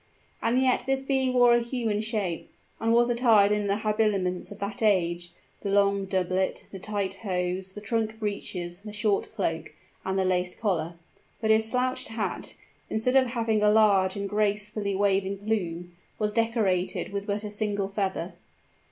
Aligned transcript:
And 0.41 0.59
yet 0.59 0.83
this 0.87 1.03
being 1.03 1.31
wore 1.33 1.53
a 1.53 1.59
human 1.61 2.01
shape, 2.01 2.49
and 2.79 2.91
was 2.91 3.11
attired 3.11 3.51
in 3.51 3.67
the 3.67 3.77
habiliments 3.77 4.49
of 4.49 4.57
that 4.57 4.81
age; 4.81 5.31
the 5.61 5.69
long 5.69 6.05
doublet, 6.05 6.63
the 6.71 6.79
tight 6.79 7.13
hose, 7.21 7.73
the 7.73 7.81
trunk 7.81 8.17
breeches, 8.17 8.81
the 8.81 8.93
short 8.93 9.31
cloak, 9.35 9.73
and 10.03 10.17
the 10.17 10.25
laced 10.25 10.57
collar: 10.57 10.95
but 11.39 11.51
his 11.51 11.69
slouched 11.69 12.07
hat, 12.07 12.55
instead 12.89 13.15
of 13.15 13.27
having 13.27 13.61
a 13.61 13.69
large 13.69 14.15
and 14.15 14.27
gracefully 14.27 14.95
waving 14.95 15.37
plume, 15.37 15.95
was 16.17 16.33
decorated 16.33 17.13
with 17.13 17.27
but 17.27 17.43
a 17.43 17.51
single 17.51 17.87
feather. 17.87 18.33